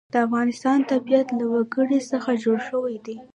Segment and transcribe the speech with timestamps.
[0.13, 3.15] د افغانستان طبیعت له وګړي څخه جوړ شوی دی.